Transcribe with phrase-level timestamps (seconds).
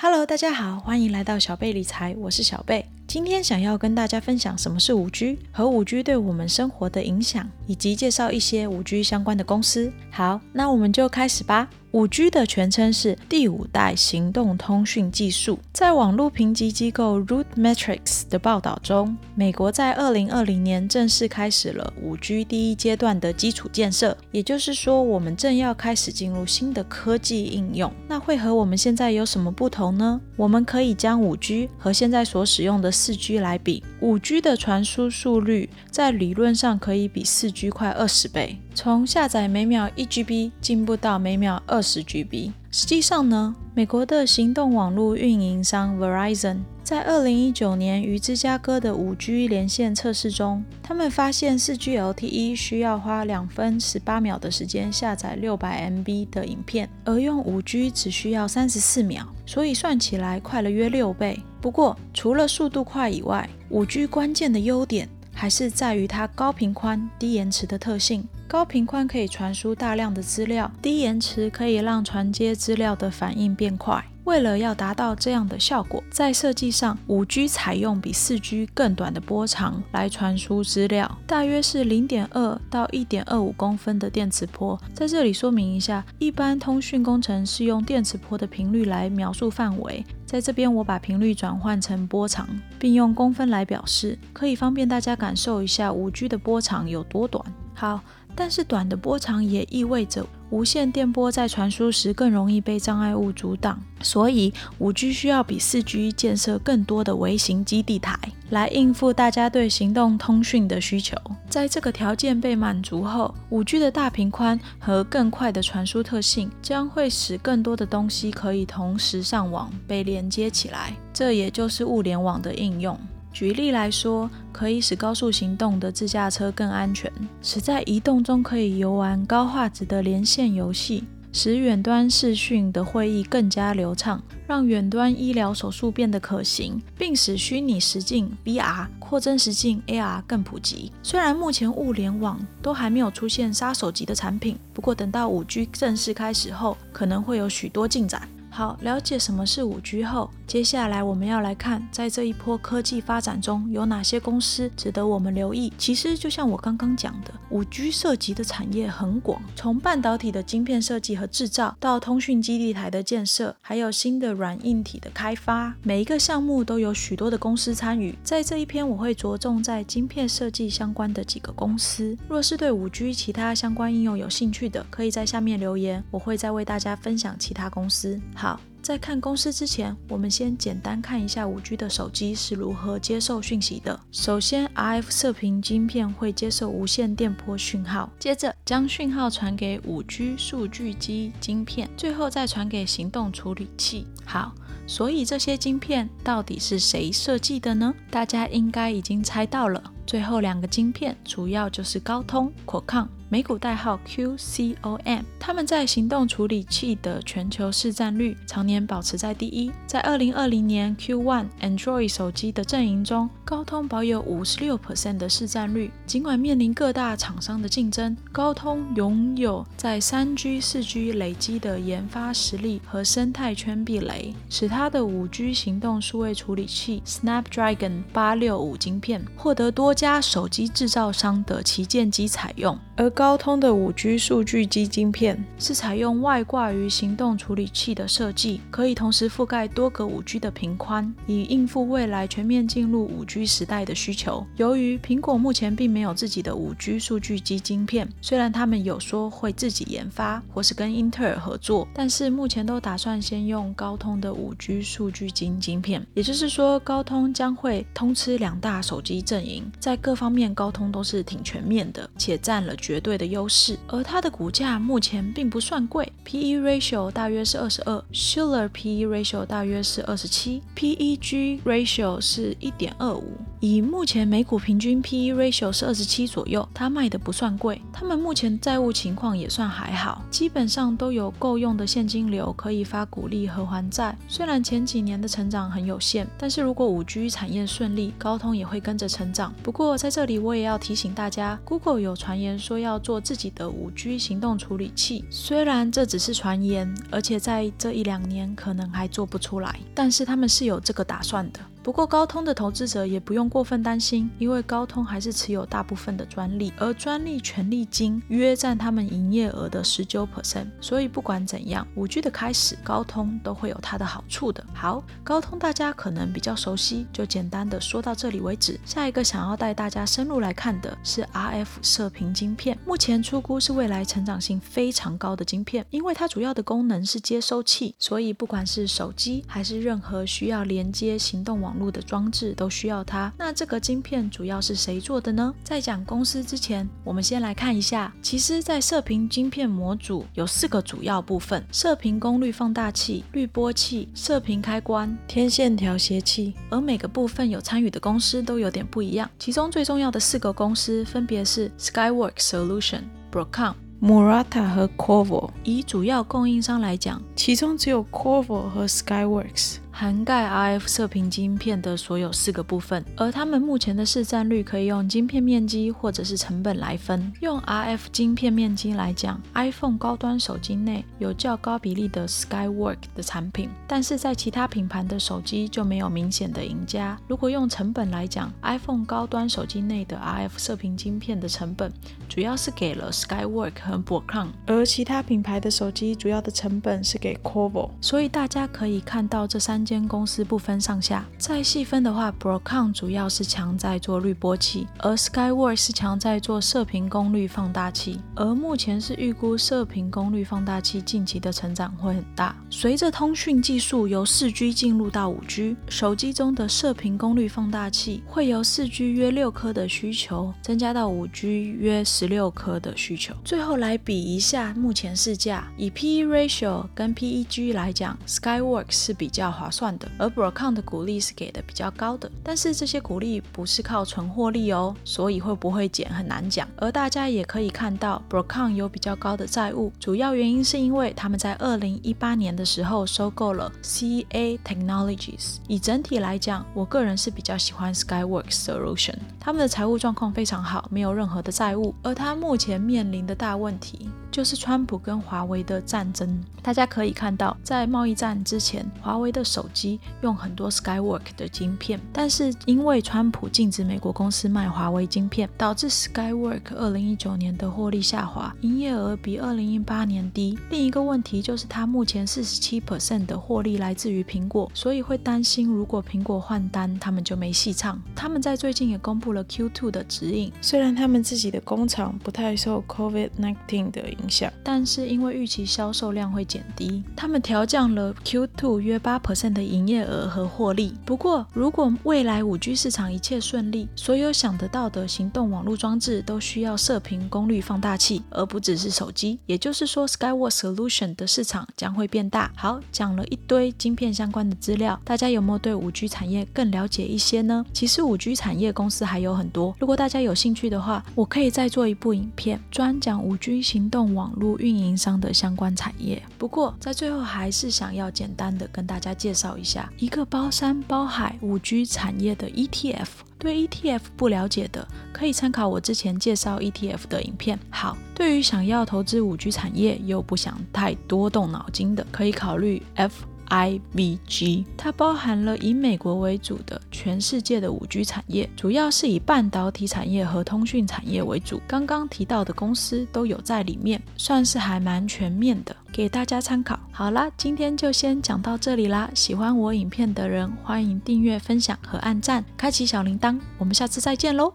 [0.00, 2.86] Hello，大家好，欢迎来到小贝理财，我是小贝。
[3.08, 9.92] 今天想要跟大家分享什么是五 G 和五 G 对我们生活的影响，以及介绍一些五 G 相关的公司。
[10.12, 11.68] 好，那我们就开始吧。
[11.92, 15.58] 五 G 的全称是第五代行动通讯技术。
[15.72, 24.14] 在网络评级机构 Root Metrics 的报道中，美国在二零二零年正式开始了五 G 第一阶段的基础建设。
[24.30, 27.90] 也就是说，我们正要开始进入新的科技应用。
[28.06, 30.20] 那会和我们现在有什么不同呢？
[30.36, 33.82] 我们可以将五 G 和现在所使用的四 G 来比。
[34.00, 38.58] 五 G 的传输速率在理论上可以比四 G 快二十倍。
[38.74, 42.50] 从下载每秒一 GB 进步到每秒二二十 GB。
[42.72, 61.40] 实际上呢，美国的行动网络运营商 Verizon 在二零一九年与芝加哥的五 G 连线测试中，他们发现四 G LTE 需要花两分十八秒的时间下载六百 MB 的影片，而用五 G 只需要三十四秒，所以算起来快了约六倍。
[61.60, 65.08] 不过，除了速度快以外，五 G 关键的优点
[65.40, 68.26] 还是在于它高频宽、低延迟的特性。
[68.48, 74.04] 高频宽可以传输大量的资料，低延迟可以让传接资料的反应变快。
[74.28, 84.78] 为了要达到这样的效果，在设计上，五 G 采用比四 G 更短的波长来传输资料，大约是零点二到一点二五公分的电磁波。
[84.92, 92.46] 在这里说明一下，一般通讯工程是用电磁波的频率来描述范围，在这边我把频率转换成波长，
[92.78, 97.42] 并用公分来表示，可以方便大家感受一下五 G 的波长有多短。
[97.74, 97.98] 好。
[98.36, 108.18] 但是短的波长也意味着无线电波在传输时更容易被障碍物阻挡，所以五 G 需要比四 G 建设更多的微型基地台
[108.50, 111.16] 来应付大家对行动通讯的需求。
[111.50, 122.98] 在这个条件被满足后，五 G 的大频宽和更快的传输特性将会使更多的东西可以同时上网被连接起来，这也就是物联网的应用。
[123.38, 127.08] 举例来说，可以使高速行动的自驾车更安全，
[127.40, 140.90] 使在移动中可以游玩高画质的连线游戏，使远端视讯的会议更加流畅，让远端医疗手术变得可行，并使虚拟实境 VR、扩增实境 AR 更普及。
[141.04, 148.28] 虽然目前物联网都还没有出现杀手级的产品，不过等到五 G 正式开始后，可能会有许多进展。
[148.58, 155.72] 好，了解什么是五 G 后，接下来我们要来看，在这一波科技发展中有哪些公司值得我们留意。
[155.78, 168.18] 其实就像我刚刚讲的，五 G 涉及的产业很广，从半导体的晶片设计和制造，到通讯基地台的建设，还有新的软硬体的开发，每一个项目都有许多的公司参与。
[168.24, 172.18] 在这一篇，我会着重在晶片设计相关的几个公司。
[172.28, 178.20] 若是对五 G 其他相关应用有兴趣的，可以在下面留言，我会再为大家分享其他公司。
[178.34, 178.47] 好。
[178.88, 184.00] 在看公司之前，我们先简单看一下五 G 的手机是如何接受讯息的。
[184.10, 194.06] 首先，RF 射频晶片会接受无线电波讯号，接着将讯号传给五 G 数据机晶片，最后再传给行动处理器。
[194.24, 194.54] 好，
[194.86, 197.94] 所以这些晶片到底是谁设计的呢？
[198.10, 199.82] 大家应该已经猜到了。
[200.08, 203.06] 最后两个晶片主要就是高通、可抗。
[203.30, 209.70] 美股代号 QCOM，他们在行动处理器的全球市占率常年保持在第一。
[209.86, 215.90] 在二零二零年 Q1 Android 手机的阵营中，高通保有五十六 percent 的市占率。
[216.06, 232.78] 尽管面临各大厂商的竞争，高通拥有在三 G、四 G 累积的研发实力和生态圈壁垒，使它的五 G 行动数位处理器 Snapdragon 八六五晶片获得多家手机制造商的旗舰机采用。
[232.94, 244.46] 而高通的五 G 数据基晶片是采用外挂于行动处理器的设计，可以同时覆盖多个五 G 的频宽，以应付未来全面进入五 G 时代的需求。
[244.56, 256.04] 由于苹果目前并没有自己的五 G 数据基晶片，虽然他们有说会自己研发或是跟英特尔合作，但是目前都打算先用高通的五 G 数据基晶片。
[256.14, 262.76] 也就是说，高通将会通吃两大手机阵营，在各方面高通都是挺全面的，且占了。
[262.76, 273.32] 绝对的优势，而它的股价目前并不算贵，P/E ratio 大约是二十二，Shiller P/E ratio 大约是二十七，P/E/G ratio 是一点二五。
[273.60, 277.82] 以目前每股平均 P/E ratio 是二十七左右，它卖的不算贵。
[277.92, 284.16] 他们目前债务情况也算还好，基本上都有够用的现金流可以发股利和还债。
[284.28, 289.52] 虽然前几年的成长很有限，但是如果五 G 产业顺利，高通也会跟着成长。
[289.60, 301.58] 不过在这里我也要提醒大家，Google 有传言说要做自己的五 G 行动处理器，虽然这只是传言，而且在这一两年可能还做不出来，但是他们是有这个打算的。
[301.88, 310.66] 不过高通的投资者也不用过分担心，因为高通还是持有大部分的专利，而专利权利金约占他们营业额的十九 percent。
[310.82, 314.62] 所以不管怎样，五 G 的开始，高通都会有它的好处的。
[314.74, 318.78] 好，高通大家可能比较熟悉，就简单的说到这里为止。
[318.84, 331.77] 下一个想要带大家深入来看的是 RF 射频晶片，目前出估是未来成长性非常高的晶片，因为它主要的功能是接收器，所以不管是手机还是任何需要连接行动网。
[331.78, 333.32] 路的装置都需要它。
[333.38, 335.54] 那这个晶片主要是谁做的呢？
[335.62, 338.12] 在讲公司之前，我们先来看一下。
[338.20, 346.54] 其实，在射频晶片模组有四个主要部分：射频功率放大器、滤波器、射频开关、天线调谐器。
[346.70, 349.30] 而每个部分有参与的公司都有点不一样。
[349.38, 353.02] 其中最重要的四个公司分别是 Skyworks Solution、
[353.32, 355.50] Broadcom、Murata 和 Corvo。
[355.64, 359.76] 以主要供应商来讲，其中只有 Corvo 和 Skyworks。
[360.00, 367.32] 涵盖 RF 射频晶片的所有四个部分，而它们目前的市占率可以用晶片面积或者是成本来分。
[367.40, 377.18] 用 RF 晶片面积来讲，iPhone 高端手机内有较高比例的 Skywork 的产品，但是在其他品牌的手机就没有明显的赢家。
[377.26, 381.92] 如果用成本来讲，iPhone 高端手机内的 RF 射频晶片的成本
[382.28, 387.90] 主要是给了 Skywork 和 Broadcom，而其他品牌的手机主要的成本是给 Qorvo。
[388.00, 389.87] 所以大家可以看到这三。
[389.88, 398.20] 间公司不分上下，再细分的话，Broadcom 主要是强在做滤波器，而 Skyworks 是强在做射频功率放大器。
[398.34, 402.54] 而目前是预估射频功率放大器近期的成长会很大。
[402.68, 413.32] 随着通讯技术由 4G 进入到 5G，手机中的射频功率放大器会由 4G 约六颗的需求增加到 5G 约十六颗的需求。
[413.42, 419.77] 最后来比一下目前市价，以 PE ratio 跟 PEG 来讲，Skyworks 是比较划算。
[419.78, 426.66] 算的，而 Broadcom 的股利是给的比较高的，但是这些股利不是靠纯获利哦，所以会不会减很难讲。
[426.76, 435.58] 而大家也可以看到，Broadcom 有比较高的债务，主要原因是因为他们在二零一八年的时候收购了 CA Technologies。
[435.68, 444.08] 以整体来讲，我个人是比较喜欢 Skyworks Solution，他们的财务状况非常好，没有任何的债务，而他目前面临的大问题。
[444.30, 460.58] 就是川普跟华为的战争，大家可以看到，在贸易战之前，华为的手机用很多 Skywork 的晶片，但是因为川普禁止美国公司卖华为晶片，导致 Skywork 二零一九年的获利下滑，营业额比二零一八年低。
[460.70, 468.00] 另一个问题就是，它目前四十七 percent 的获利来自于苹果，所以会担心如果苹果换单，他们就没戏唱。
[468.14, 474.17] 他们在最近也公布了 Q2 的指引，虽然他们自己的工厂不太受 COVID-19 的。
[474.22, 480.94] 影响，但是因为预期销售量会减低，他们调降了 Q2 约八 percent 的营业额和获利。
[481.04, 489.38] 不过，如果未来五 G 市场一切顺利，所有想得到的行动网络装置都需要射频功率放大器，而不只是手机。
[489.46, 492.50] 也就是说，Skyward Solution 的市场将会变大。
[492.56, 497.64] 好，讲了一堆晶片相关的资料，大家有没有对五 G 产业更了解一些呢？
[497.72, 504.07] 其实五 G 产业公司还有很多，如果大家有兴趣的话，我可以再做一部影片，专讲五 G 行动。
[504.14, 506.22] 网络运营商的相关产业。
[506.36, 513.08] 不过，在最后还是想要简单的跟大家介绍一下一个包山包海五 G 产业的 ETF。
[513.38, 517.56] 对 ETF 不了解的，可以参考我之前介绍 ETF 的影片。
[517.70, 523.24] 好，对于想要投资五 G 产业又不想太多动脑筋的，可以考虑 F。
[523.48, 531.60] IVG，它包含了以美国为主的全世界的五 G 产业，主要是以半导体产业和通讯产业为主。
[531.66, 536.78] 刚刚提到的公司都有在里面，算是还蛮全面的，给大家参考。
[536.92, 539.10] 好啦，今天就先讲到这里啦。
[539.14, 543.38] 喜欢我影片的人，欢迎订阅、分享和按赞，开启小铃铛。
[543.58, 544.52] 我们下次再见喽！